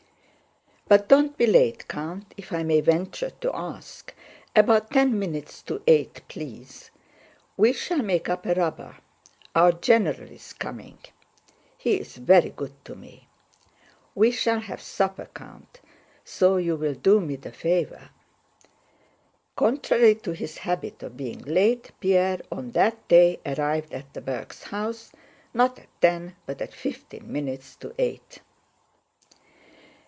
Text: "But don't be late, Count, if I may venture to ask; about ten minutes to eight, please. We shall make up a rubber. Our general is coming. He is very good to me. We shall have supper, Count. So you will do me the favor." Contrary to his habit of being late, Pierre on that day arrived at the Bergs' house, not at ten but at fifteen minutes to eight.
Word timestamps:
"But 0.87 1.07
don't 1.07 1.37
be 1.37 1.45
late, 1.47 1.87
Count, 1.87 2.33
if 2.35 2.51
I 2.51 2.63
may 2.63 2.81
venture 2.81 3.29
to 3.39 3.55
ask; 3.55 4.13
about 4.53 4.91
ten 4.91 5.17
minutes 5.17 5.61
to 5.61 5.81
eight, 5.87 6.21
please. 6.27 6.91
We 7.55 7.71
shall 7.71 8.01
make 8.03 8.27
up 8.27 8.45
a 8.45 8.55
rubber. 8.55 8.97
Our 9.55 9.71
general 9.71 10.29
is 10.29 10.51
coming. 10.51 10.97
He 11.77 11.97
is 11.97 12.17
very 12.17 12.49
good 12.49 12.73
to 12.83 12.95
me. 12.95 13.29
We 14.15 14.31
shall 14.31 14.59
have 14.59 14.81
supper, 14.81 15.29
Count. 15.33 15.79
So 16.25 16.57
you 16.57 16.75
will 16.75 16.95
do 16.95 17.21
me 17.21 17.37
the 17.37 17.53
favor." 17.53 18.09
Contrary 19.55 20.15
to 20.15 20.33
his 20.33 20.57
habit 20.57 21.01
of 21.03 21.15
being 21.15 21.39
late, 21.43 21.91
Pierre 22.01 22.41
on 22.51 22.71
that 22.71 23.07
day 23.07 23.39
arrived 23.45 23.93
at 23.93 24.13
the 24.13 24.19
Bergs' 24.19 24.63
house, 24.63 25.13
not 25.53 25.79
at 25.79 25.87
ten 26.01 26.35
but 26.45 26.61
at 26.61 26.73
fifteen 26.73 27.31
minutes 27.31 27.77
to 27.77 27.95
eight. 27.97 28.41